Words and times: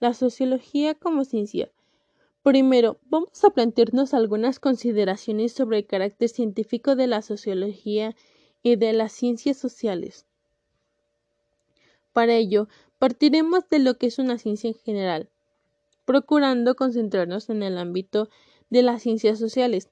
La 0.00 0.12
sociología 0.12 0.94
como 0.94 1.24
ciencia. 1.24 1.70
Primero, 2.42 2.98
vamos 3.08 3.44
a 3.44 3.50
plantearnos 3.50 4.12
algunas 4.12 4.58
consideraciones 4.58 5.52
sobre 5.52 5.78
el 5.78 5.86
carácter 5.86 6.28
científico 6.28 6.96
de 6.96 7.06
la 7.06 7.22
sociología 7.22 8.14
y 8.62 8.76
de 8.76 8.92
las 8.92 9.12
ciencias 9.12 9.56
sociales. 9.56 10.26
Para 12.12 12.34
ello, 12.34 12.68
partiremos 12.98 13.68
de 13.70 13.78
lo 13.78 13.94
que 13.96 14.06
es 14.06 14.18
una 14.18 14.38
ciencia 14.38 14.68
en 14.68 14.74
general, 14.74 15.28
procurando 16.04 16.74
concentrarnos 16.74 17.48
en 17.48 17.62
el 17.62 17.78
ámbito 17.78 18.28
de 18.70 18.82
las 18.82 19.02
ciencias 19.02 19.38
sociales. 19.38 19.88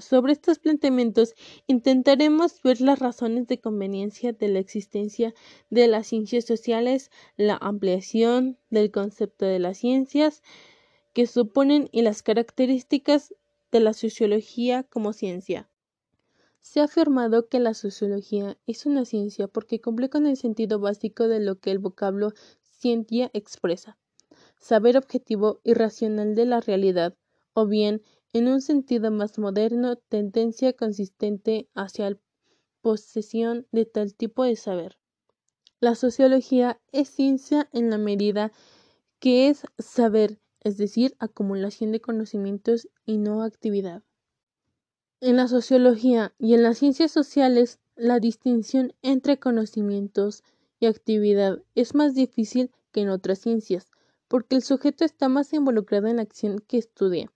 Sobre 0.00 0.32
estos 0.32 0.58
planteamientos 0.58 1.34
intentaremos 1.66 2.62
ver 2.62 2.80
las 2.80 2.98
razones 2.98 3.46
de 3.46 3.60
conveniencia 3.60 4.32
de 4.32 4.48
la 4.48 4.58
existencia 4.58 5.34
de 5.70 5.88
las 5.88 6.06
ciencias 6.06 6.44
sociales, 6.44 7.10
la 7.36 7.56
ampliación 7.56 8.58
del 8.70 8.90
concepto 8.90 9.46
de 9.46 9.58
las 9.58 9.78
ciencias 9.78 10.42
que 11.12 11.26
suponen 11.26 11.88
y 11.90 12.02
las 12.02 12.22
características 12.22 13.34
de 13.72 13.80
la 13.80 13.92
sociología 13.92 14.84
como 14.84 15.12
ciencia. 15.12 15.68
Se 16.60 16.80
ha 16.80 16.84
afirmado 16.84 17.48
que 17.48 17.60
la 17.60 17.74
sociología 17.74 18.58
es 18.66 18.86
una 18.86 19.04
ciencia 19.04 19.48
porque 19.48 19.80
cumple 19.80 20.10
con 20.10 20.26
el 20.26 20.36
sentido 20.36 20.78
básico 20.78 21.28
de 21.28 21.40
lo 21.40 21.58
que 21.58 21.70
el 21.70 21.78
vocablo 21.78 22.32
ciencia 22.60 23.30
expresa, 23.32 23.98
saber 24.58 24.96
objetivo 24.96 25.60
y 25.64 25.74
racional 25.74 26.34
de 26.34 26.46
la 26.46 26.60
realidad, 26.60 27.16
o 27.54 27.66
bien 27.66 28.02
en 28.32 28.48
un 28.48 28.60
sentido 28.60 29.10
más 29.10 29.38
moderno, 29.38 29.96
tendencia 29.96 30.72
consistente 30.72 31.68
hacia 31.74 32.10
la 32.10 32.18
posesión 32.80 33.66
de 33.72 33.86
tal 33.86 34.14
tipo 34.14 34.44
de 34.44 34.56
saber. 34.56 34.98
La 35.80 35.94
sociología 35.94 36.80
es 36.92 37.08
ciencia 37.08 37.68
en 37.72 37.90
la 37.90 37.98
medida 37.98 38.52
que 39.20 39.48
es 39.48 39.62
saber, 39.78 40.40
es 40.60 40.76
decir, 40.76 41.16
acumulación 41.18 41.92
de 41.92 42.00
conocimientos 42.00 42.88
y 43.04 43.18
no 43.18 43.42
actividad. 43.42 44.02
En 45.20 45.36
la 45.36 45.48
sociología 45.48 46.34
y 46.38 46.54
en 46.54 46.62
las 46.62 46.78
ciencias 46.78 47.10
sociales, 47.10 47.80
la 47.96 48.20
distinción 48.20 48.94
entre 49.02 49.38
conocimientos 49.38 50.44
y 50.78 50.86
actividad 50.86 51.62
es 51.74 51.94
más 51.94 52.14
difícil 52.14 52.70
que 52.92 53.00
en 53.00 53.08
otras 53.08 53.40
ciencias, 53.40 53.90
porque 54.28 54.54
el 54.54 54.62
sujeto 54.62 55.04
está 55.04 55.28
más 55.28 55.52
involucrado 55.52 56.06
en 56.06 56.16
la 56.16 56.22
acción 56.22 56.60
que 56.60 56.78
estudia. 56.78 57.32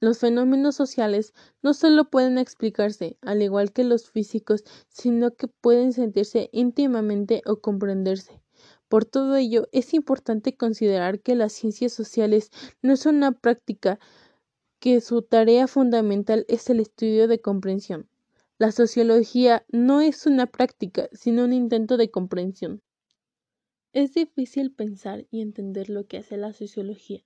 Los 0.00 0.18
fenómenos 0.18 0.76
sociales 0.76 1.34
no 1.60 1.74
solo 1.74 2.08
pueden 2.08 2.38
explicarse, 2.38 3.18
al 3.20 3.42
igual 3.42 3.72
que 3.72 3.82
los 3.82 4.08
físicos, 4.10 4.62
sino 4.88 5.34
que 5.34 5.48
pueden 5.48 5.92
sentirse 5.92 6.50
íntimamente 6.52 7.42
o 7.46 7.60
comprenderse. 7.60 8.40
Por 8.88 9.04
todo 9.04 9.34
ello, 9.36 9.68
es 9.72 9.94
importante 9.94 10.56
considerar 10.56 11.20
que 11.20 11.34
las 11.34 11.52
ciencias 11.52 11.92
sociales 11.92 12.50
no 12.80 12.96
son 12.96 13.16
una 13.16 13.32
práctica, 13.32 13.98
que 14.78 15.00
su 15.00 15.22
tarea 15.22 15.66
fundamental 15.66 16.46
es 16.48 16.70
el 16.70 16.78
estudio 16.78 17.26
de 17.26 17.40
comprensión. 17.40 18.08
La 18.56 18.70
sociología 18.70 19.64
no 19.68 20.00
es 20.00 20.26
una 20.26 20.46
práctica, 20.46 21.08
sino 21.12 21.44
un 21.44 21.52
intento 21.52 21.96
de 21.96 22.10
comprensión. 22.10 22.82
Es 23.92 24.14
difícil 24.14 24.72
pensar 24.72 25.26
y 25.30 25.40
entender 25.40 25.90
lo 25.90 26.06
que 26.06 26.18
hace 26.18 26.36
la 26.36 26.52
sociología, 26.52 27.24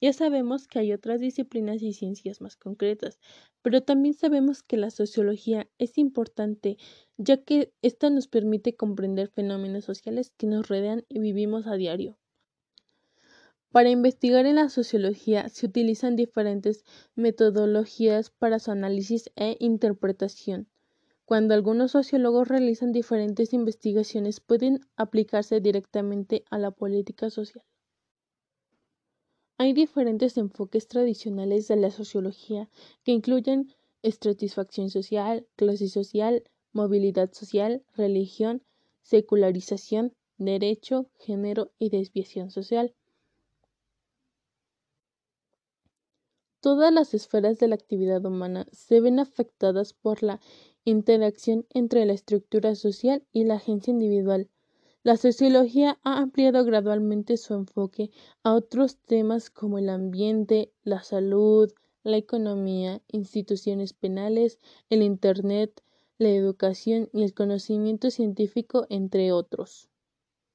ya 0.00 0.12
sabemos 0.12 0.66
que 0.66 0.78
hay 0.78 0.92
otras 0.92 1.20
disciplinas 1.20 1.82
y 1.82 1.92
ciencias 1.92 2.40
más 2.40 2.56
concretas, 2.56 3.20
pero 3.62 3.82
también 3.82 4.14
sabemos 4.14 4.62
que 4.62 4.76
la 4.76 4.90
sociología 4.90 5.68
es 5.78 5.98
importante 5.98 6.76
ya 7.16 7.38
que 7.38 7.72
ésta 7.82 8.10
nos 8.10 8.28
permite 8.28 8.76
comprender 8.76 9.28
fenómenos 9.28 9.84
sociales 9.84 10.32
que 10.36 10.46
nos 10.46 10.68
rodean 10.68 11.04
y 11.08 11.20
vivimos 11.20 11.66
a 11.66 11.74
diario. 11.74 12.18
Para 13.74 13.90
investigar 13.90 14.46
en 14.46 14.54
la 14.54 14.68
sociología 14.68 15.48
se 15.48 15.66
utilizan 15.66 16.14
diferentes 16.14 16.84
metodologías 17.16 18.30
para 18.30 18.60
su 18.60 18.70
análisis 18.70 19.32
e 19.34 19.56
interpretación. 19.58 20.68
Cuando 21.24 21.54
algunos 21.54 21.90
sociólogos 21.90 22.46
realizan 22.46 22.92
diferentes 22.92 23.52
investigaciones 23.52 24.38
pueden 24.38 24.78
aplicarse 24.94 25.60
directamente 25.60 26.44
a 26.50 26.58
la 26.58 26.70
política 26.70 27.30
social. 27.30 27.64
Hay 29.56 29.72
diferentes 29.72 30.36
enfoques 30.36 30.88
tradicionales 30.88 31.68
de 31.68 31.76
la 31.76 31.92
sociología 31.92 32.68
que 33.04 33.12
incluyen 33.12 33.72
estratifacción 34.02 34.90
social, 34.90 35.46
clase 35.54 35.88
social, 35.88 36.42
movilidad 36.72 37.32
social, 37.32 37.84
religión, 37.96 38.62
secularización, 39.02 40.12
derecho, 40.38 41.08
género 41.18 41.70
y 41.78 41.90
desviación 41.90 42.50
social. 42.50 42.94
Todas 46.60 46.92
las 46.92 47.14
esferas 47.14 47.58
de 47.58 47.68
la 47.68 47.76
actividad 47.76 48.24
humana 48.24 48.66
se 48.72 49.00
ven 49.00 49.20
afectadas 49.20 49.92
por 49.92 50.24
la 50.24 50.40
interacción 50.84 51.64
entre 51.70 52.04
la 52.06 52.14
estructura 52.14 52.74
social 52.74 53.24
y 53.32 53.44
la 53.44 53.54
agencia 53.56 53.92
individual. 53.92 54.50
La 55.04 55.18
sociología 55.18 55.98
ha 56.02 56.16
ampliado 56.16 56.64
gradualmente 56.64 57.36
su 57.36 57.52
enfoque 57.52 58.10
a 58.42 58.54
otros 58.54 58.96
temas 58.96 59.50
como 59.50 59.76
el 59.78 59.90
ambiente, 59.90 60.72
la 60.82 61.02
salud, 61.02 61.70
la 62.04 62.16
economía, 62.16 63.02
instituciones 63.08 63.92
penales, 63.92 64.58
el 64.88 65.02
Internet, 65.02 65.82
la 66.16 66.30
educación 66.30 67.10
y 67.12 67.22
el 67.22 67.34
conocimiento 67.34 68.10
científico, 68.10 68.86
entre 68.88 69.30
otros. 69.30 69.90